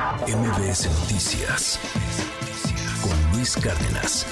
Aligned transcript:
MBS 0.00 0.88
Noticias 1.00 1.78
con 3.02 3.36
Luis 3.36 3.54
Cárdenas. 3.54 4.26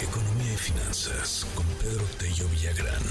Economía 0.00 0.52
y 0.52 0.56
finanzas 0.56 1.44
con 1.56 1.66
Pedro 1.82 2.04
Tello 2.20 2.48
Villagrán. 2.50 3.02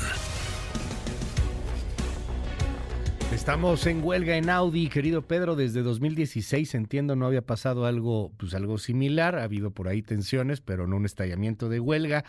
Estamos 3.33 3.85
en 3.85 4.01
huelga 4.01 4.37
en 4.37 4.49
Audi, 4.49 4.87
querido 4.87 5.23
Pedro, 5.23 5.57
desde 5.57 5.83
2016 5.83 6.75
entiendo 6.75 7.17
no 7.17 7.25
había 7.25 7.41
pasado 7.41 7.85
algo, 7.85 8.31
pues 8.37 8.53
algo 8.53 8.77
similar, 8.77 9.37
ha 9.37 9.43
habido 9.43 9.71
por 9.71 9.89
ahí 9.89 10.01
tensiones, 10.01 10.61
pero 10.61 10.87
no 10.87 10.95
un 10.95 11.05
estallamiento 11.05 11.67
de 11.67 11.81
huelga. 11.81 12.23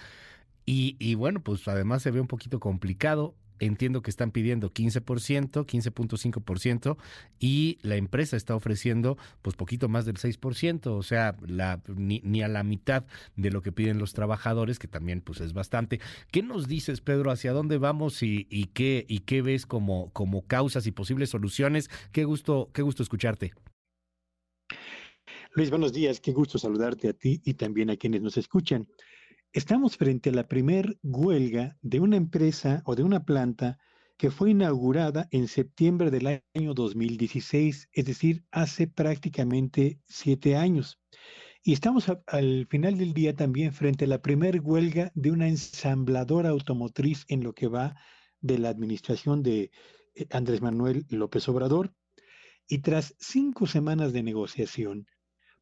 Y, 0.66 0.96
y 0.98 1.14
bueno, 1.14 1.40
pues 1.40 1.68
además 1.68 2.02
se 2.02 2.10
ve 2.10 2.20
un 2.20 2.26
poquito 2.26 2.58
complicado 2.58 3.36
entiendo 3.60 4.02
que 4.02 4.10
están 4.10 4.30
pidiendo 4.30 4.72
15%, 4.72 5.66
15.5% 5.66 6.96
y 7.38 7.78
la 7.82 7.96
empresa 7.96 8.36
está 8.36 8.54
ofreciendo 8.54 9.18
pues 9.42 9.56
poquito 9.56 9.88
más 9.88 10.04
del 10.06 10.16
6%, 10.16 10.86
o 10.86 11.02
sea, 11.02 11.36
la, 11.46 11.80
ni, 11.86 12.42
a 12.42 12.48
la 12.48 12.62
mitad 12.62 13.04
de 13.36 13.50
lo 13.50 13.62
que 13.62 13.72
piden 13.72 13.98
los 13.98 14.12
trabajadores, 14.12 14.78
que 14.78 14.88
también 14.88 15.20
pues 15.20 15.40
es 15.40 15.52
bastante. 15.52 16.00
¿Qué 16.30 16.42
nos 16.42 16.68
dices, 16.68 17.00
Pedro, 17.00 17.30
hacia 17.30 17.52
dónde 17.52 17.78
vamos 17.78 18.22
y, 18.22 18.46
y 18.50 18.66
qué 18.66 19.04
y 19.08 19.20
qué 19.20 19.42
ves 19.42 19.66
como 19.66 20.10
como 20.12 20.42
causas 20.46 20.86
y 20.86 20.92
posibles 20.92 21.30
soluciones? 21.30 21.90
Qué 22.12 22.24
gusto 22.24 22.70
qué 22.72 22.82
gusto 22.82 23.02
escucharte. 23.02 23.52
Luis, 25.54 25.70
buenos 25.70 25.92
días, 25.92 26.20
qué 26.20 26.32
gusto 26.32 26.58
saludarte 26.58 27.08
a 27.08 27.12
ti 27.12 27.40
y 27.44 27.54
también 27.54 27.90
a 27.90 27.96
quienes 27.96 28.22
nos 28.22 28.36
escuchan. 28.36 28.86
Estamos 29.58 29.96
frente 29.96 30.30
a 30.30 30.32
la 30.32 30.46
primer 30.46 31.00
huelga 31.02 31.76
de 31.82 31.98
una 31.98 32.16
empresa 32.16 32.80
o 32.84 32.94
de 32.94 33.02
una 33.02 33.24
planta 33.24 33.76
que 34.16 34.30
fue 34.30 34.52
inaugurada 34.52 35.26
en 35.32 35.48
septiembre 35.48 36.12
del 36.12 36.44
año 36.54 36.74
2016, 36.74 37.88
es 37.92 38.04
decir, 38.04 38.44
hace 38.52 38.86
prácticamente 38.86 39.98
siete 40.06 40.54
años. 40.54 41.00
Y 41.64 41.72
estamos 41.72 42.06
al 42.28 42.68
final 42.70 42.98
del 42.98 43.12
día 43.12 43.34
también 43.34 43.72
frente 43.72 44.04
a 44.04 44.08
la 44.08 44.22
primer 44.22 44.60
huelga 44.60 45.10
de 45.16 45.32
una 45.32 45.48
ensambladora 45.48 46.50
automotriz 46.50 47.24
en 47.26 47.42
lo 47.42 47.52
que 47.52 47.66
va 47.66 47.96
de 48.40 48.58
la 48.58 48.68
administración 48.68 49.42
de 49.42 49.72
eh, 50.14 50.26
Andrés 50.30 50.62
Manuel 50.62 51.04
López 51.08 51.48
Obrador. 51.48 51.92
Y 52.68 52.78
tras 52.78 53.16
cinco 53.18 53.66
semanas 53.66 54.12
de 54.12 54.22
negociación, 54.22 55.08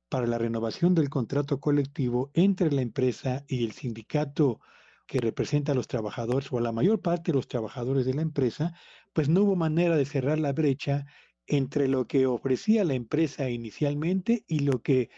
para 0.08 0.26
la 0.26 0.38
renovación 0.38 0.94
del 0.94 1.10
contrato 1.10 1.60
colectivo 1.60 2.30
entre 2.34 2.70
la 2.70 2.82
empresa 2.82 3.44
y 3.48 3.64
el 3.64 3.72
sindicato 3.72 4.60
que 5.06 5.20
representa 5.20 5.72
a 5.72 5.74
los 5.74 5.88
trabajadores 5.88 6.52
o 6.52 6.58
a 6.58 6.60
la 6.60 6.72
mayor 6.72 7.00
parte 7.00 7.32
de 7.32 7.36
los 7.36 7.48
trabajadores 7.48 8.06
de 8.06 8.14
la 8.14 8.22
empresa, 8.22 8.72
pues 9.12 9.28
no 9.28 9.42
hubo 9.42 9.56
manera 9.56 9.96
de 9.96 10.04
cerrar 10.04 10.38
la 10.38 10.52
brecha 10.52 11.06
entre 11.46 11.88
lo 11.88 12.06
que 12.06 12.26
ofrecía 12.26 12.84
la 12.84 12.94
empresa 12.94 13.48
inicialmente 13.48 14.44
y 14.48 14.60
lo 14.60 14.82
que, 14.82 15.10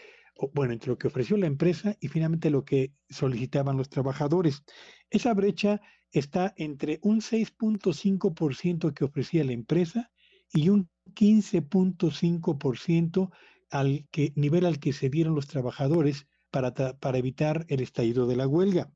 bueno, 0.53 0.73
entre 0.73 0.89
lo 0.89 0.97
que 0.97 1.07
ofreció 1.07 1.37
la 1.37 1.47
empresa 1.47 1.95
y 1.99 2.07
finalmente 2.07 2.51
lo 2.51 2.65
que 2.65 2.93
solicitaban 3.09 3.77
los 3.77 3.89
trabajadores. 3.89 4.63
Esa 5.09 5.33
brecha 5.33 5.81
está 6.11 6.53
entre 6.55 6.99
un 7.01 7.21
6.5% 7.21 8.93
que 8.93 9.05
ofrecía 9.05 9.43
la 9.43 9.53
empresa 9.53 10.11
y 10.53 10.69
un 10.69 10.87
15.5% 11.15 13.31
al 13.69 14.07
que, 14.11 14.33
nivel 14.35 14.65
al 14.65 14.79
que 14.79 14.93
se 14.93 15.09
dieron 15.09 15.35
los 15.35 15.47
trabajadores 15.47 16.27
para, 16.51 16.73
para 16.73 17.17
evitar 17.17 17.65
el 17.69 17.81
estallido 17.81 18.27
de 18.27 18.35
la 18.35 18.47
huelga. 18.47 18.91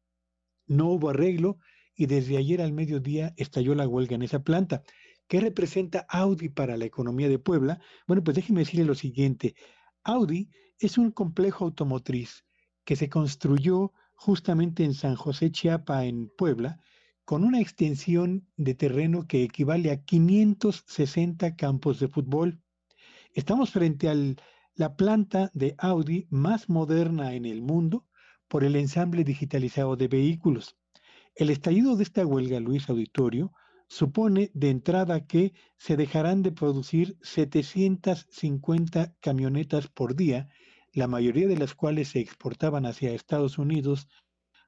No 0.68 0.90
hubo 0.90 1.10
arreglo 1.10 1.58
y 1.96 2.08
desde 2.08 2.38
ayer 2.38 2.62
al 2.62 2.74
mediodía 2.74 3.34
estalló 3.38 3.76
la 3.76 3.88
huelga 3.88 4.16
en 4.16 4.24
esa 4.24 4.44
planta. 4.44 4.84
¿Qué 5.28 5.40
representa 5.40 6.06
Audi 6.10 6.50
para 6.50 6.78
la 6.78 6.86
economía 6.86 7.30
de 7.30 7.40
Puebla? 7.40 7.80
Bueno, 8.08 8.24
pues 8.24 8.36
déjeme 8.36 8.62
decirle 8.62 8.86
lo 8.86 8.96
siguiente. 8.96 9.56
Audi 10.04 10.50
es 10.80 10.98
un 10.98 11.12
complejo 11.12 11.66
automotriz 11.66 12.46
que 12.84 12.96
se 12.96 13.10
construyó 13.10 13.94
justamente 14.16 14.84
en 14.84 14.94
San 14.94 15.16
José 15.16 15.52
Chiapa, 15.52 16.06
en 16.06 16.30
Puebla, 16.30 16.80
con 17.26 17.44
una 17.44 17.62
extensión 17.62 18.48
de 18.58 18.76
terreno 18.76 19.28
que 19.28 19.44
equivale 19.44 19.92
a 19.92 20.04
560 20.04 21.56
campos 21.56 22.00
de 22.00 22.10
fútbol. 22.10 22.60
Estamos 23.34 23.72
frente 23.72 24.10
al 24.10 24.38
la 24.76 24.96
planta 24.96 25.52
de 25.54 25.76
Audi 25.78 26.28
más 26.30 26.70
moderna 26.70 27.34
en 27.34 27.46
el 27.46 27.62
mundo 27.62 28.08
por 28.48 28.64
el 28.64 28.76
ensamble 28.76 29.24
digitalizado 29.24 29.96
de 29.96 30.08
vehículos. 30.08 30.78
El 31.36 31.50
estallido 31.50 31.96
de 31.96 32.04
esta 32.04 32.26
huelga, 32.26 32.60
Luis 32.60 32.90
Auditorio, 32.90 33.52
supone 33.88 34.50
de 34.54 34.70
entrada 34.70 35.26
que 35.28 35.54
se 35.78 35.98
dejarán 35.98 36.42
de 36.42 36.52
producir 36.52 37.18
750 37.22 39.16
camionetas 39.20 39.88
por 39.88 40.16
día, 40.16 40.50
la 40.92 41.08
mayoría 41.08 41.48
de 41.48 41.58
las 41.58 41.76
cuales 41.76 42.10
se 42.10 42.20
exportaban 42.20 42.86
hacia 42.86 43.14
Estados 43.14 43.58
Unidos, 43.58 44.08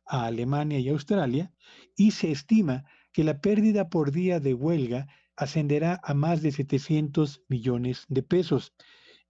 a 0.06 0.26
Alemania 0.26 0.80
y 0.80 0.90
Australia, 0.90 1.52
y 1.96 2.12
se 2.12 2.32
estima 2.32 2.86
que 3.12 3.24
la 3.24 3.40
pérdida 3.42 3.90
por 3.90 4.12
día 4.12 4.40
de 4.40 4.54
huelga 4.54 5.08
ascenderá 5.36 6.00
a 6.04 6.14
más 6.14 6.42
de 6.42 6.52
700 6.52 7.42
millones 7.48 8.06
de 8.08 8.22
pesos. 8.24 8.74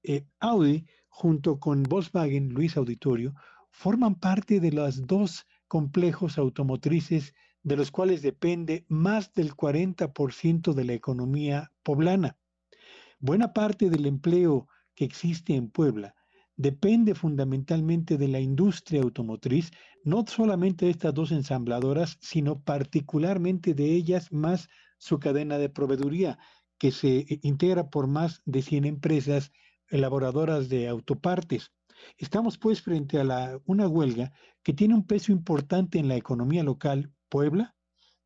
Eh, 0.07 0.25
Audi, 0.39 0.85
junto 1.07 1.59
con 1.59 1.83
Volkswagen, 1.83 2.49
Luis 2.49 2.77
Auditorio, 2.77 3.33
forman 3.71 4.16
parte 4.16 4.59
de 4.59 4.71
los 4.71 5.05
dos 5.07 5.45
complejos 5.67 6.38
automotrices 6.38 7.33
de 7.63 7.75
los 7.75 7.89
cuales 7.89 8.21
depende 8.21 8.85
más 8.88 9.33
del 9.33 9.55
40% 9.55 10.73
de 10.73 10.83
la 10.83 10.94
economía 10.94 11.71
poblana. 11.81 12.38
Buena 13.19 13.53
parte 13.53 13.89
del 13.89 14.05
empleo 14.05 14.67
que 14.94 15.05
existe 15.05 15.55
en 15.55 15.69
Puebla 15.69 16.15
depende 16.57 17.15
fundamentalmente 17.15 18.17
de 18.17 18.27
la 18.27 18.39
industria 18.39 19.01
automotriz, 19.01 19.71
no 20.03 20.25
solamente 20.25 20.85
de 20.85 20.91
estas 20.91 21.13
dos 21.13 21.31
ensambladoras, 21.31 22.17
sino 22.21 22.61
particularmente 22.61 23.73
de 23.73 23.85
ellas 23.91 24.31
más 24.31 24.69
su 24.97 25.19
cadena 25.19 25.57
de 25.57 25.69
proveeduría, 25.69 26.39
que 26.77 26.91
se 26.91 27.19
eh, 27.19 27.39
integra 27.41 27.89
por 27.89 28.07
más 28.07 28.41
de 28.45 28.61
100 28.61 28.85
empresas 28.85 29.51
elaboradoras 29.90 30.69
de 30.69 30.88
autopartes. 30.88 31.72
Estamos 32.18 32.57
pues 32.57 32.81
frente 32.81 33.19
a 33.19 33.59
una 33.66 33.88
huelga 33.88 34.31
que 34.63 34.73
tiene 34.73 34.96
un 34.96 35.06
peso 35.06 35.31
importante 35.31 36.00
en 36.00 36.07
la 36.07 36.16
economía 36.16 36.63
local, 36.63 37.12
Puebla, 37.29 37.75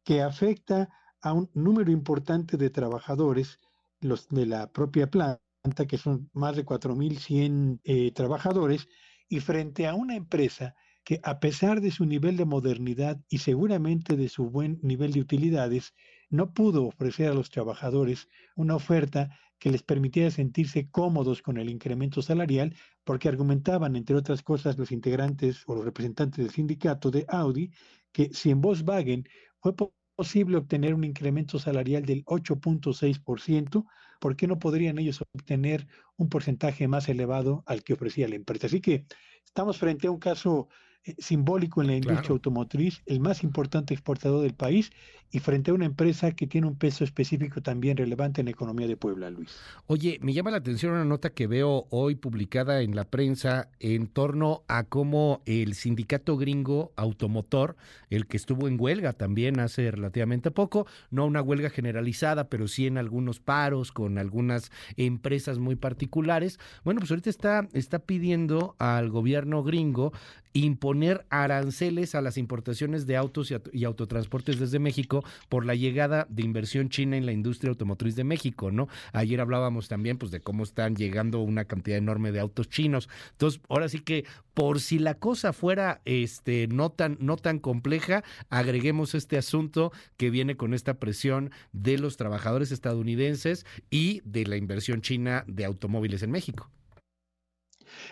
que 0.03 0.21
afecta 0.21 0.89
a 1.21 1.33
un 1.33 1.49
número 1.53 1.91
importante 1.91 2.57
de 2.57 2.69
trabajadores, 2.69 3.59
los 4.01 4.27
de 4.29 4.45
la 4.45 4.71
propia 4.71 5.09
planta, 5.09 5.41
que 5.87 5.97
son 5.97 6.29
más 6.33 6.55
de 6.55 6.65
4.100 6.65 7.81
eh, 7.83 8.11
trabajadores, 8.11 8.87
y 9.27 9.39
frente 9.41 9.87
a 9.87 9.93
una 9.93 10.15
empresa 10.15 10.75
que 11.03 11.19
a 11.23 11.39
pesar 11.39 11.81
de 11.81 11.91
su 11.91 12.05
nivel 12.05 12.37
de 12.37 12.45
modernidad 12.45 13.19
y 13.29 13.39
seguramente 13.39 14.15
de 14.15 14.29
su 14.29 14.49
buen 14.49 14.79
nivel 14.81 15.11
de 15.11 15.21
utilidades, 15.21 15.93
no 16.29 16.53
pudo 16.53 16.85
ofrecer 16.85 17.29
a 17.29 17.33
los 17.33 17.49
trabajadores 17.49 18.27
una 18.55 18.75
oferta 18.75 19.37
que 19.59 19.69
les 19.69 19.83
permitiera 19.83 20.31
sentirse 20.31 20.89
cómodos 20.89 21.41
con 21.41 21.57
el 21.57 21.69
incremento 21.69 22.21
salarial, 22.21 22.75
porque 23.03 23.27
argumentaban, 23.27 23.95
entre 23.95 24.15
otras 24.15 24.41
cosas, 24.41 24.77
los 24.77 24.91
integrantes 24.91 25.63
o 25.67 25.75
los 25.75 25.85
representantes 25.85 26.43
del 26.43 26.53
sindicato 26.53 27.11
de 27.11 27.25
Audi, 27.27 27.71
que 28.11 28.33
si 28.33 28.49
en 28.49 28.61
Volkswagen 28.61 29.27
fue 29.59 29.73
posible 30.15 30.57
obtener 30.57 30.93
un 30.93 31.03
incremento 31.03 31.59
salarial 31.59 32.05
del 32.05 32.25
8.6%, 32.25 33.85
¿por 34.19 34.35
qué 34.35 34.47
no 34.47 34.59
podrían 34.59 34.97
ellos 34.97 35.21
obtener 35.33 35.87
un 36.17 36.29
porcentaje 36.29 36.87
más 36.87 37.07
elevado 37.09 37.63
al 37.67 37.83
que 37.83 37.93
ofrecía 37.93 38.27
la 38.27 38.35
empresa? 38.35 38.67
Así 38.67 38.81
que 38.81 39.05
estamos 39.45 39.77
frente 39.77 40.07
a 40.07 40.11
un 40.11 40.19
caso 40.19 40.69
simbólico 41.17 41.81
en 41.81 41.87
la 41.87 41.95
industria 41.95 42.31
automotriz, 42.31 43.01
el 43.05 43.19
más 43.19 43.43
importante 43.43 43.93
exportador 43.93 44.41
del 44.41 44.53
país 44.53 44.91
y 45.31 45.39
frente 45.39 45.71
a 45.71 45.73
una 45.73 45.85
empresa 45.85 46.31
que 46.31 46.47
tiene 46.47 46.67
un 46.67 46.75
peso 46.75 47.03
específico 47.03 47.61
también 47.61 47.97
relevante 47.97 48.41
en 48.41 48.45
la 48.45 48.51
economía 48.51 48.87
de 48.87 48.97
Puebla, 48.97 49.29
Luis. 49.29 49.55
Oye, 49.85 50.17
me 50.21 50.33
llama 50.33 50.51
la 50.51 50.57
atención 50.57 50.93
una 50.93 51.05
nota 51.05 51.29
que 51.29 51.45
veo 51.45 51.85
hoy 51.91 52.15
publicada 52.15 52.81
en 52.81 52.95
la 52.95 53.03
prensa 53.03 53.69
en 53.79 54.07
torno 54.07 54.63
a 54.67 54.85
cómo 54.85 55.41
el 55.45 55.75
sindicato 55.75 56.35
gringo 56.37 56.93
automotor, 56.95 57.75
el 58.09 58.25
que 58.25 58.37
estuvo 58.37 58.67
en 58.67 58.77
huelga 58.79 59.13
también 59.13 59.59
hace 59.59 59.91
relativamente 59.91 60.49
poco, 60.49 60.87
no 61.11 61.25
una 61.25 61.41
huelga 61.41 61.69
generalizada, 61.69 62.49
pero 62.49 62.67
sí 62.67 62.87
en 62.87 62.97
algunos 62.97 63.39
paros 63.39 63.91
con 63.91 64.17
algunas 64.17 64.71
empresas 64.97 65.59
muy 65.59 65.75
particulares, 65.75 66.59
bueno, 66.83 66.99
pues 66.99 67.11
ahorita 67.11 67.29
está, 67.29 67.67
está 67.73 67.99
pidiendo 67.99 68.75
al 68.79 69.09
gobierno 69.09 69.63
gringo 69.63 70.11
imponer 70.53 71.25
aranceles 71.29 72.15
a 72.15 72.21
las 72.21 72.37
importaciones 72.37 73.05
de 73.05 73.17
autos 73.17 73.53
y, 73.71 73.83
autotransportes 73.83 74.59
desde 74.59 74.79
México 74.79 75.23
por 75.47 75.65
la 75.65 75.75
llegada 75.75 76.25
de 76.29 76.43
inversión 76.43 76.89
china 76.89 77.17
en 77.17 77.25
la 77.25 77.31
industria 77.31 77.69
automotriz 77.69 78.15
de 78.15 78.23
México, 78.23 78.71
¿no? 78.71 78.87
Ayer 79.13 79.41
hablábamos 79.41 79.87
también 79.87 80.17
pues 80.17 80.31
de 80.31 80.39
cómo 80.39 80.63
están 80.63 80.95
llegando 80.95 81.39
una 81.39 81.65
cantidad 81.65 81.97
enorme 81.97 82.31
de 82.31 82.39
autos 82.39 82.69
chinos. 82.69 83.09
Entonces, 83.31 83.61
ahora 83.69 83.89
sí 83.89 83.99
que 83.99 84.25
por 84.53 84.79
si 84.79 84.99
la 84.99 85.15
cosa 85.15 85.53
fuera 85.53 86.01
este 86.05 86.67
no 86.67 86.89
tan 86.91 87.17
no 87.19 87.37
tan 87.37 87.59
compleja, 87.59 88.23
agreguemos 88.49 89.15
este 89.15 89.37
asunto 89.37 89.91
que 90.17 90.29
viene 90.29 90.57
con 90.57 90.73
esta 90.73 90.95
presión 90.95 91.51
de 91.71 91.97
los 91.97 92.17
trabajadores 92.17 92.71
estadounidenses 92.71 93.65
y 93.89 94.21
de 94.25 94.45
la 94.45 94.57
inversión 94.57 95.01
china 95.01 95.43
de 95.47 95.65
automóviles 95.65 96.23
en 96.23 96.31
México. 96.31 96.69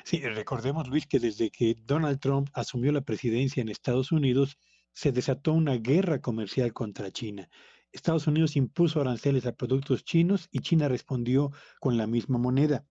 Sí, 0.04 0.20
recordemos, 0.20 0.88
Luis, 0.88 1.08
que 1.08 1.20
desde 1.20 1.50
que 1.50 1.76
Donald 1.86 2.20
Trump 2.20 2.50
asumió 2.54 2.92
la 2.92 3.02
presidencia 3.02 3.62
en 3.62 3.70
Estados 3.70 4.12
Unidos, 4.12 4.58
se 4.94 5.12
desató 5.12 5.54
una 5.54 5.76
guerra 5.78 6.22
comercial 6.22 6.74
contra 6.74 7.12
China. 7.12 7.50
Estados 7.92 8.28
Unidos 8.28 8.56
impuso 8.56 9.00
aranceles 9.00 9.46
a 9.46 9.56
productos 9.56 10.04
chinos 10.04 10.50
y 10.52 10.60
China 10.60 10.88
respondió 10.88 11.52
con 11.80 11.98
la 11.98 12.08
misma 12.08 12.38
moneda. 12.38 12.86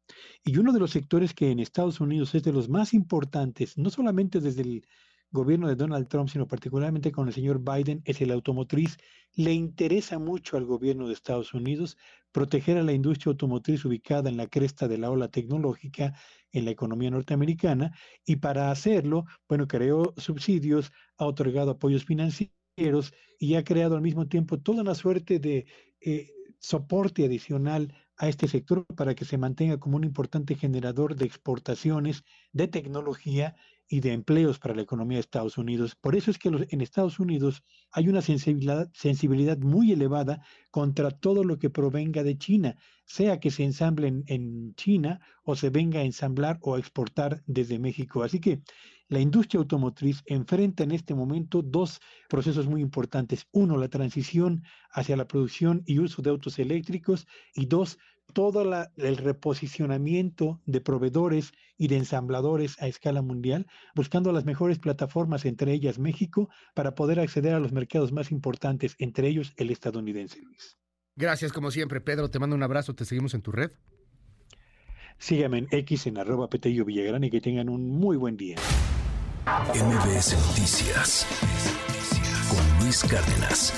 Y 0.44 0.56
uno 0.58 0.72
de 0.72 0.80
los 0.80 0.90
sectores 0.90 1.34
que 1.34 1.50
en 1.50 1.60
Estados 1.60 2.00
Unidos 2.00 2.34
es 2.34 2.42
de 2.42 2.52
los 2.52 2.68
más 2.68 2.94
importantes, 2.94 3.76
no 3.76 3.90
solamente 3.90 4.40
desde 4.40 4.62
el 4.62 4.86
gobierno 5.30 5.68
de 5.68 5.76
Donald 5.76 6.08
Trump, 6.08 6.28
sino 6.28 6.46
particularmente 6.46 7.12
con 7.12 7.28
el 7.28 7.34
señor 7.34 7.60
Biden, 7.60 8.02
es 8.04 8.20
el 8.20 8.30
automotriz. 8.30 8.96
Le 9.34 9.52
interesa 9.52 10.18
mucho 10.18 10.56
al 10.56 10.64
gobierno 10.64 11.06
de 11.06 11.12
Estados 11.12 11.52
Unidos 11.54 11.96
proteger 12.32 12.78
a 12.78 12.82
la 12.82 12.92
industria 12.92 13.30
automotriz 13.30 13.84
ubicada 13.84 14.28
en 14.28 14.36
la 14.36 14.46
cresta 14.46 14.88
de 14.88 14.98
la 14.98 15.10
ola 15.10 15.28
tecnológica 15.28 16.14
en 16.52 16.64
la 16.64 16.70
economía 16.70 17.10
norteamericana 17.10 17.92
y 18.24 18.36
para 18.36 18.70
hacerlo, 18.70 19.24
bueno, 19.48 19.66
creó 19.66 20.14
subsidios, 20.16 20.92
ha 21.18 21.26
otorgado 21.26 21.72
apoyos 21.72 22.04
financieros 22.04 23.12
y 23.38 23.54
ha 23.54 23.64
creado 23.64 23.96
al 23.96 24.02
mismo 24.02 24.26
tiempo 24.26 24.58
toda 24.58 24.82
una 24.82 24.94
suerte 24.94 25.38
de 25.38 25.66
eh, 26.00 26.30
soporte 26.58 27.24
adicional 27.24 27.94
a 28.16 28.28
este 28.28 28.48
sector 28.48 28.86
para 28.96 29.14
que 29.14 29.24
se 29.24 29.38
mantenga 29.38 29.78
como 29.78 29.96
un 29.96 30.04
importante 30.04 30.54
generador 30.54 31.16
de 31.16 31.26
exportaciones 31.26 32.24
de 32.52 32.68
tecnología 32.68 33.56
y 33.88 34.00
de 34.00 34.12
empleos 34.12 34.58
para 34.58 34.74
la 34.74 34.82
economía 34.82 35.16
de 35.16 35.20
Estados 35.20 35.58
Unidos. 35.58 35.94
Por 35.94 36.16
eso 36.16 36.30
es 36.30 36.38
que 36.38 36.48
en 36.48 36.80
Estados 36.80 37.18
Unidos 37.20 37.62
hay 37.92 38.08
una 38.08 38.22
sensibilidad, 38.22 38.90
sensibilidad 38.92 39.58
muy 39.58 39.92
elevada 39.92 40.42
contra 40.70 41.10
todo 41.10 41.44
lo 41.44 41.58
que 41.58 41.70
provenga 41.70 42.22
de 42.22 42.36
China, 42.36 42.76
sea 43.04 43.38
que 43.38 43.50
se 43.50 43.64
ensamble 43.64 44.08
en, 44.08 44.24
en 44.26 44.74
China 44.74 45.20
o 45.44 45.54
se 45.54 45.70
venga 45.70 46.00
a 46.00 46.04
ensamblar 46.04 46.58
o 46.62 46.74
a 46.74 46.78
exportar 46.78 47.42
desde 47.46 47.78
México. 47.78 48.22
Así 48.22 48.40
que 48.40 48.60
la 49.08 49.20
industria 49.20 49.60
automotriz 49.60 50.22
enfrenta 50.26 50.82
en 50.82 50.90
este 50.90 51.14
momento 51.14 51.62
dos 51.62 52.00
procesos 52.28 52.66
muy 52.66 52.80
importantes. 52.80 53.46
Uno, 53.52 53.76
la 53.76 53.88
transición 53.88 54.64
hacia 54.90 55.16
la 55.16 55.28
producción 55.28 55.82
y 55.86 56.00
uso 56.00 56.22
de 56.22 56.30
autos 56.30 56.58
eléctricos 56.58 57.26
y 57.54 57.66
dos, 57.66 57.98
todo 58.32 58.62
el 58.96 59.16
reposicionamiento 59.16 60.60
de 60.66 60.80
proveedores 60.80 61.52
y 61.78 61.88
de 61.88 61.96
ensambladores 61.96 62.80
a 62.80 62.88
escala 62.88 63.22
mundial, 63.22 63.66
buscando 63.94 64.32
las 64.32 64.44
mejores 64.44 64.78
plataformas, 64.78 65.44
entre 65.44 65.72
ellas 65.72 65.98
México, 65.98 66.48
para 66.74 66.94
poder 66.94 67.20
acceder 67.20 67.54
a 67.54 67.60
los 67.60 67.72
mercados 67.72 68.12
más 68.12 68.30
importantes, 68.30 68.96
entre 68.98 69.28
ellos 69.28 69.52
el 69.56 69.70
estadounidense, 69.70 70.40
Luis. 70.42 70.76
Gracias, 71.16 71.52
como 71.52 71.70
siempre, 71.70 72.00
Pedro. 72.00 72.30
Te 72.30 72.38
mando 72.38 72.54
un 72.54 72.62
abrazo. 72.62 72.94
Te 72.94 73.04
seguimos 73.04 73.32
en 73.34 73.42
tu 73.42 73.52
red. 73.52 73.70
Síganme 75.18 75.58
en 75.58 75.68
X 75.70 76.06
en 76.06 76.18
arroba 76.18 76.48
Petello 76.48 76.84
Villagrán 76.84 77.24
y 77.24 77.30
que 77.30 77.40
tengan 77.40 77.70
un 77.70 77.88
muy 77.88 78.18
buen 78.18 78.36
día. 78.36 78.56
MBS 79.46 80.36
Noticias 80.48 81.26
con 82.50 82.84
Luis 82.84 83.02
Cárdenas. 83.02 83.72